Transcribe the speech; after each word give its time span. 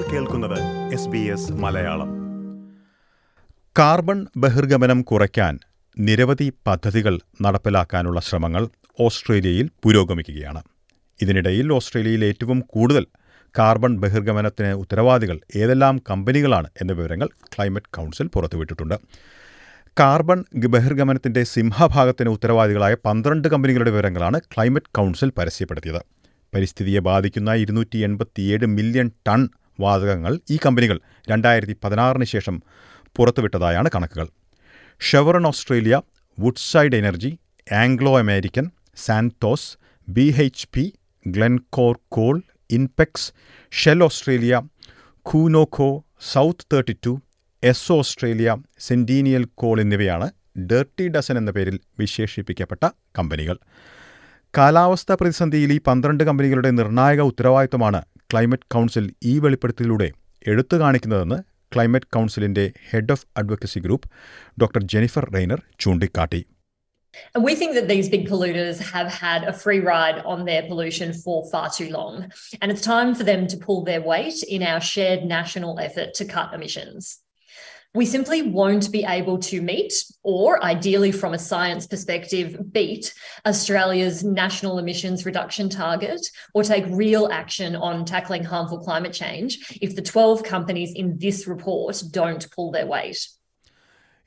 കേൾക്കുന്നത് 0.00 1.52
മലയാളം. 1.52 2.08
കാർബൺ 3.78 4.26
ബഹിർഗമനം 4.36 5.02
കുറയ്ക്കാൻ 5.02 5.58
നിരവധി 5.98 6.52
പദ്ധതികൾ 6.66 7.20
നടപ്പിലാക്കാനുള്ള 7.42 8.20
ശ്രമങ്ങൾ 8.20 8.68
ഓസ്ട്രേലിയയിൽ 9.00 9.70
പുരോഗമിക്കുകയാണ്. 9.82 10.62
ഇതിനിടയിൽ 11.22 11.72
ഓസ്ട്രേലിയയിൽ 11.72 12.24
ഏറ്റവും 12.24 12.60
കൂടുതൽ 12.60 13.06
കാർബൺ 13.58 13.98
ബഹിർഗമനത്തിന് 13.98 14.68
ഉത്തരവാദികൾ 14.68 15.40
ഏതെല്ലാം 15.56 16.02
കമ്പനികളാണ് 16.10 16.66
എന്ന 16.80 16.92
വിവരങ്ങൾ 16.92 17.26
ക്ലൈമറ്റ് 17.26 17.96
കൗൺസിൽ 17.96 18.26
പുറത്തുവിട്ടിട്ടുണ്ട്. 18.26 18.94
കാർബൺ 20.00 20.44
ബഹിർഗമനത്തിന്റെ 20.54 21.42
സിംഹഭാഗത്തിന് 21.42 22.28
ഉത്തരവാദികളായ 22.28 22.96
പന്ത്രണ്ട് 23.04 23.48
കമ്പനികളുടെ 23.48 23.90
വിവരങ്ങളാണ് 23.90 24.40
ക്ലൈമറ്റ് 24.40 24.94
കൗൺസിൽ 24.94 25.32
പരസ്യപ്പെടുത്തിയത്. 25.38 26.02
പരിസ്ഥിതിയെ 26.54 27.00
ബാധിക്കുന്ന 27.00 27.54
ഇരുന്നൂറ്റി 27.54 27.98
എൺപത്തിയേഴ് 27.98 28.66
മില്യൺ 28.66 29.10
ടൺ 29.28 29.48
വാതകങ്ങൾ 29.84 30.32
ഈ 30.50 30.58
കമ്പനികൾ 30.66 30.98
രണ്ടായിരത്തി 31.30 31.74
പതിനാറിന് 31.84 32.26
ശേഷം 32.34 32.56
പുറത്തുവിട്ടതായാണ് 33.16 33.88
കണക്കുകൾ. 33.94 34.28
Chevron 35.00 35.46
Australia 35.46 35.94
Woodside 36.38 36.96
Energy 36.96 37.30
Anglo 37.66 38.12
American 38.18 38.66
Santos 39.06 39.70
B 40.08 40.26
H 40.44 40.68
P 40.74 40.84
Glencore 41.26 41.94
coal 42.08 42.36
Inpex 42.70 43.28
Shell 43.72 44.00
Australia 44.04 44.54
ഖൂനോഖോ 45.26 45.90
South 46.32 46.66
thirty 46.72 46.94
two 47.06 47.12
S 47.62 47.92
Australia 47.92 48.50
Centennial 48.80 49.44
coal 49.54 49.76
എന്നിവയാണ് 49.80 50.26
ഡേർട്ടി 50.70 51.04
ഡസൻ 51.08 51.36
എന്ന 51.38 51.50
പേരിൽ 51.50 51.76
വിശേഷിപ്പിക്കപ്പെട്ട 51.98 52.84
കമ്പനികൾ. 53.18 53.56
കാലാവസ്ഥാ 54.54 55.14
പ്രതിസന്ധിയിൽ 55.20 55.70
ഈ 55.72 55.78
പന്ത്രണ്ട് 55.86 56.22
കമ്പനികളുടെ 56.24 56.70
നിർണായക 56.70 57.20
ഉത്തരവാദിത്തമാണ് 57.30 58.00
ക്ലൈമറ്റ് 58.32 58.68
കൗൺസിൽ 58.74 59.06
ഈ 59.30 59.32
വെളിപ്പെടുത്തലിലൂടെ 59.38 60.08
എടുത്തു 60.52 60.76
കാണിക്കുന്നതെന്ന് 60.76 61.38
ക്ലൈമറ്റ് 61.74 62.08
കൗൺസിലിന്റെ 62.16 62.64
head 62.90 63.12
of 63.14 63.24
advocacy 63.40 63.80
group 63.86 64.08
doctor 64.62 64.82
Jennifer 64.94 65.26
Rayner 65.36 65.62
ചൂണ്ടിക്കാട്ടി 65.84 66.42
And 67.34 67.42
we 67.44 67.54
think 67.54 67.72
that 67.74 67.88
these 67.88 68.06
big 68.08 68.22
polluters 68.28 68.76
have 68.92 69.08
had 69.24 69.40
a 69.44 69.52
free 69.62 69.80
ride 69.88 70.18
on 70.24 70.38
their 70.46 70.62
pollution 70.68 71.08
for 71.24 71.34
far 71.50 71.68
too 71.78 71.88
long. 71.90 72.14
And 72.60 72.72
it's 72.72 72.84
time 72.94 73.10
for 73.18 73.24
them 73.24 73.42
to 73.52 73.56
pull 73.66 73.80
their 73.84 74.02
weight 74.12 74.38
in 74.56 74.62
our 74.62 74.80
shared 74.92 75.24
national 75.24 75.72
effort 75.78 76.10
to 76.14 76.24
cut 76.26 76.54
emissions. 76.54 77.02
We 77.94 78.06
simply 78.06 78.40
won't 78.40 78.90
be 78.90 79.04
able 79.06 79.38
to 79.40 79.60
meet, 79.62 79.92
or 80.24 80.64
ideally 80.64 81.12
from 81.12 81.34
a 81.34 81.38
science 81.40 81.86
perspective, 81.86 82.72
beat 82.72 83.12
Australia's 83.46 84.24
national 84.24 84.78
emissions 84.78 85.26
reduction 85.26 85.68
target 85.68 86.22
or 86.54 86.62
take 86.62 86.86
real 86.88 87.28
action 87.30 87.76
on 87.78 88.06
tackling 88.06 88.44
harmful 88.44 88.78
climate 88.78 89.12
change 89.14 89.58
if 89.82 89.94
the 89.94 90.00
12 90.02 90.42
companies 90.44 90.94
in 90.94 91.18
this 91.18 91.46
report 91.46 92.02
don't 92.12 92.50
pull 92.50 92.70
their 92.72 92.86
weight. 92.86 93.20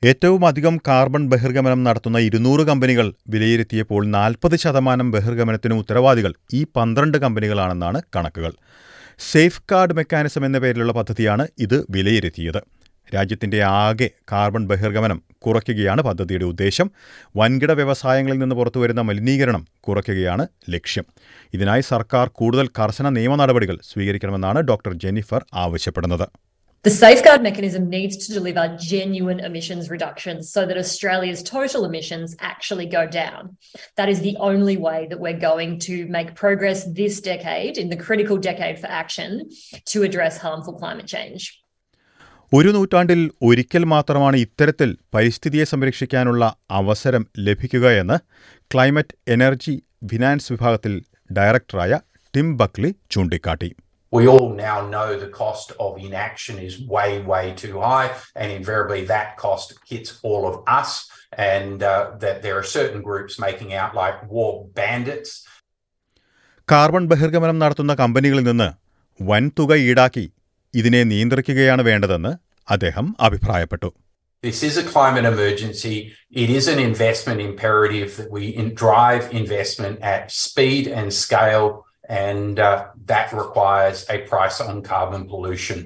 ഏറ്റവും 0.02 0.42
അധികം 0.44 0.74
carbon 0.86 1.22
ബഹിർഗമനം 1.28 1.80
നടത്തുന്ന 1.82 2.18
ഇരുന്നൂറ് 2.26 2.62
കമ്പനികൾ 2.70 3.06
വിലയിരുത്തിയപ്പോൾ 3.32 4.02
നാൽപ്പത് 4.16 4.56
ശതമാനം 4.64 5.08
ബഹിർഗമനത്തിന് 5.14 5.74
ഉത്തരവാദികൾ 5.82 6.32
ഈ 6.54 6.60
പന്ത്രണ്ട് 6.76 7.18
കമ്പനികളാണെന്നാണ് 7.24 8.00
കണക്കുകൾ 8.16 8.52
സേഫ് 9.30 9.62
ഗാർഡ് 9.72 9.96
മെക്കാനിസം 9.98 10.44
എന്ന 10.48 10.58
പേരിലുള്ള 10.64 10.92
പദ്ധതിയാണ് 10.98 11.46
ഇത് 11.66 11.78
വിലയിരുത്തിയത് 11.96 12.60
രാജ്യത്തിന്റെ 13.14 13.60
ആകെ 13.62 14.08
കാർബൺ 14.32 14.62
ബഹിർഗമനം 14.66 15.18
കുറയ്ക്കുകയാണ് 15.46 16.02
പദ്ധതിയുടെ 16.02 16.44
ഉദ്ദേശം 16.44 16.88
വൻകിട 17.36 17.72
വ്യവസായങ്ങളിൽ 17.72 18.38
നിന്ന് 18.38 18.56
പുറത്തുവരുന്ന 18.56 19.02
മലിനീകരണം 19.02 19.62
കുറയ്ക്കുകയാണ് 19.80 20.46
ലക്ഷ്യം 20.70 21.06
ഇതിനായി 21.54 21.84
സർക്കാർ 21.92 22.28
കൂടുതൽ 22.40 22.68
കർശന 22.78 23.08
നിയമ 23.10 23.36
നടപടികൾ 23.36 23.78
സ്വീകരിക്കണമെന്നാണ് 23.82 24.60
ഡോക്ടർ 24.62 24.94
ജെന്നിഫർ 25.04 25.44
ആവശ്യപ്പെടുന്നത് 25.54 26.28
The 26.84 26.90
safeguard 26.92 27.42
mechanism 27.42 27.88
needs 27.88 28.16
to 28.16 28.32
deliver 28.32 28.76
genuine 28.78 29.40
emissions 29.40 29.90
reductions 29.90 30.42
so 30.48 30.64
that 30.66 30.76
Australia's 30.76 31.42
total 31.44 31.84
emissions 31.84 32.36
actually 32.40 32.86
go 32.88 33.06
down. 33.08 33.56
That 33.96 34.08
is 34.08 34.20
the 34.20 34.36
only 34.40 34.76
way 34.78 35.00
that 35.06 35.18
we're 35.18 35.40
going 35.40 35.80
to 35.80 36.06
make 36.06 36.36
progress 36.36 36.84
this 36.94 37.20
decade, 37.22 37.76
in 37.76 37.88
the 37.88 37.96
critical 37.98 38.38
decade 38.38 38.78
for 38.78 38.86
action, 38.86 39.50
to 39.86 40.04
address 40.04 40.38
harmful 40.38 40.74
climate 40.74 41.08
change. 41.08 41.42
ഒരു 42.52 42.70
നൂറ്റാണ്ടിൽ 42.70 43.20
ഒരിക്കൽ 43.42 43.84
മാത്രമാണ് 43.84 44.36
ഇത്തരത്തിൽ 44.36 44.90
പരിസ്ഥിതിയെ 45.14 45.64
സംരക്ഷിക്കാനുള്ള 45.64 46.44
അവസരം 46.70 47.22
ലഭിക്കുകയെന്ന് 47.38 48.16
climate 48.70 49.16
energy 49.28 49.74
finance 50.10 50.52
വിഭാഗത്തിൽ 50.52 50.94
ഡയറക്ടറായ 51.30 51.98
ടിം 52.34 52.48
ബക്ലി 52.62 52.92
ചൂണ്ടിക്കാട്ടി 53.10 53.72
We 54.12 54.24
all 54.26 54.48
now 54.58 54.76
know 54.92 55.08
the 55.18 55.30
cost 55.32 55.68
of 55.78 55.92
inaction 55.98 56.56
is 56.58 56.74
way, 56.88 57.08
way 57.22 57.42
too 57.62 57.74
high, 57.80 58.08
and 58.36 58.48
invariably 58.52 59.00
that 59.04 59.28
cost 59.36 59.68
hits 59.90 60.10
all 60.22 60.42
of 60.50 60.56
us, 60.76 60.90
and 61.46 61.78
uh, 61.82 61.94
that 62.22 62.36
there 62.44 62.56
are 62.60 62.66
certain 62.76 63.02
groups 63.02 63.32
making 63.46 63.70
out 63.74 63.92
like 63.94 64.18
war 64.30 64.52
bandits. 64.78 65.32
Carbon 66.68 67.04
ബഹിർഗമനം 67.06 67.58
നടത്തുന്ന 67.58 67.94
കമ്പനികളിൽ 67.94 68.44
നിന്ന് 68.44 68.68
വൻതുക 69.20 69.74
ഈടാക്കി 69.82 70.24
ഇതിനെ 70.76 71.02
നിയന്ത്രിക്കുകയാണ് 71.04 71.82
വേണ്ടതെന്ന് 71.82 72.34
അദ്ദേഹം 72.68 73.08
അഭിപ്രായപ്പെട്ടു 73.20 73.90
This 74.44 74.58
is 74.62 74.74
a 74.76 74.86
climate 74.86 75.26
emergency. 75.26 75.94
It 76.34 76.50
is 76.50 76.64
an 76.68 76.80
investment 76.80 77.38
imperative 77.40 78.10
that 78.16 78.28
we 78.30 78.44
in- 78.54 78.68
drive 78.76 79.22
investment 79.32 79.96
at 80.06 80.22
speed 80.40 80.84
and 80.98 81.06
scale, 81.20 81.66
and 82.24 82.54
uh, 82.60 82.70
that 83.06 83.28
requires 83.34 84.00
a 84.08 84.20
price 84.26 84.58
on 84.62 84.76
carbon 84.90 85.22
pollution. 85.32 85.78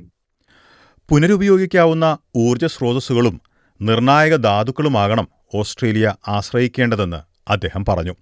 പുനരുപയോഗിക്കാവുന്ന 1.08 2.06
ഊർജ 2.36 2.64
സ്രോതസ്സുകളും 2.66 3.36
നിർണായക 3.80 4.36
ധാതുക്കളുമാകണം 4.46 5.28
ഓസ്ട്രേലിയ 5.54 6.06
ആശ്രയിക്കേണ്ടതെന്ന് 6.28 7.20
അദ്ദേഹം 7.48 7.84
പറഞ്ഞു 7.84 8.14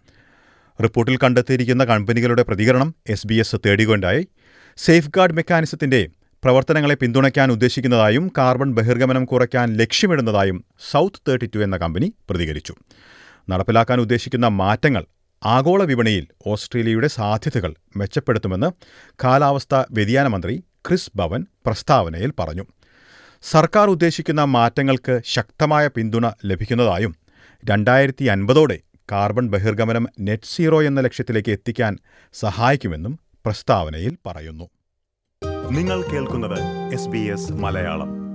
റിപ്പോർട്ടിൽ 0.79 1.17
കണ്ടെത്തിയിരിക്കുന്ന 1.17 1.85
കമ്പനികളുടെ 1.85 2.43
പ്രതികരണം 2.43 2.95
എസ് 3.07 3.27
ബി 3.27 3.37
എസ് 3.37 3.59
തേടികൊണ്ടായി 3.67 4.23
സേഫ് 4.79 5.11
ഗാർഡ് 5.11 5.33
മെക്കാനിസത്തിന്റെ 5.33 6.01
പ്രവർത്തനങ്ങളെ 6.43 6.95
പിന്തുണയ്ക്കാൻ 6.95 7.53
ഉദ്ദേശിക്കുന്നതായും 7.53 8.33
കാർബൺ 8.39 8.75
ബഹിർഗമനം 8.75 9.25
കുറയ്ക്കാൻ 9.25 9.77
ലക്ഷ്യമിടുന്നതായും 9.77 10.65
സൗത്ത് 10.91 11.23
തേർട്ടി 11.29 11.47
ടു 11.55 11.59
എന്ന 11.59 11.77
കമ്പനി 11.77 12.13
പ്രതികരിച്ചു. 12.31 12.75
നടപ്പിലാക്കാൻ 13.51 14.01
ഉദ്ദേശിക്കുന്ന 14.01 14.49
മാറ്റങ്ങൾ 14.49 15.05
ആഗോള 15.45 15.83
വിപണിയിൽ 15.83 16.25
ഓസ്ട്രേലിയയുടെ 16.47 17.07
സാധ്യതകൾ 17.07 17.75
മെച്ചപ്പെടുത്തുമെന്ന് 17.97 18.69
കാലാവസ്ഥാ 19.25 19.85
വ്യതിയാന 19.91 20.27
മന്ത്രി 20.27 20.55
ക്രിസ് 20.87 21.13
ഭവൻ 21.17 21.47
പ്രസ്താവനയിൽ 21.67 22.33
പറഞ്ഞു. 22.39 22.65
സർക്കാർ 23.43 23.89
ഉദ്ദേശിക്കുന്ന 23.89 24.45
മാറ്റങ്ങൾക്ക് 24.45 25.21
ശക്തമായ 25.25 25.87
പിന്തുണ 25.89 26.27
ലഭിക്കുന്നതായും 26.45 27.13
രണ്ടായിരത്തി 27.63 28.25
അൻപതോടെ 28.25 28.79
കാർബൺ 29.13 29.47
ബഹിർഗമനം 29.51 30.09
നെറ്റ് 30.21 30.51
സീറോ 30.55 30.83
എന്ന 30.83 31.01
ലക്ഷ്യത്തിലേക്ക് 31.01 31.51
എത്തിക്കാൻ 31.51 31.99
സഹായിക്കുമെന്നും 32.35 33.15
പ്രസ്താവനയിൽ 33.45 34.17
പറയുന്നു. 34.27 34.67
നിങ്ങൾ 35.71 36.03
കേൾക്കുന്നത് 36.03 36.93
എസ് 36.93 37.09
ബി 37.09 37.19
എസ് 37.19 37.53
മലയാളം. 37.53 38.28